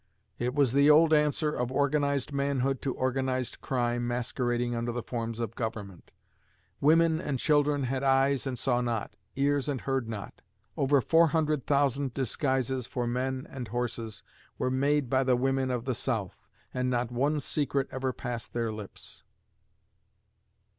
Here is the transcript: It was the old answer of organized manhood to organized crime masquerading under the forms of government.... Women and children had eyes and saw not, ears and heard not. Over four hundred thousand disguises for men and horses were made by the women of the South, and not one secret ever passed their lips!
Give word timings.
It 0.39 0.55
was 0.55 0.73
the 0.73 0.89
old 0.89 1.13
answer 1.13 1.51
of 1.53 1.71
organized 1.71 2.33
manhood 2.33 2.81
to 2.81 2.93
organized 2.95 3.61
crime 3.61 4.07
masquerading 4.07 4.75
under 4.75 4.91
the 4.91 5.03
forms 5.03 5.39
of 5.39 5.53
government.... 5.53 6.11
Women 6.79 7.21
and 7.21 7.37
children 7.37 7.83
had 7.83 8.01
eyes 8.01 8.47
and 8.47 8.57
saw 8.57 8.81
not, 8.81 9.15
ears 9.35 9.69
and 9.69 9.81
heard 9.81 10.09
not. 10.09 10.41
Over 10.75 11.01
four 11.01 11.27
hundred 11.27 11.67
thousand 11.67 12.15
disguises 12.15 12.87
for 12.87 13.05
men 13.05 13.45
and 13.47 13.67
horses 13.67 14.23
were 14.57 14.71
made 14.71 15.07
by 15.07 15.23
the 15.23 15.35
women 15.35 15.69
of 15.69 15.85
the 15.85 15.93
South, 15.93 16.47
and 16.73 16.89
not 16.89 17.11
one 17.11 17.39
secret 17.39 17.87
ever 17.91 18.11
passed 18.11 18.53
their 18.53 18.71
lips! 18.71 19.23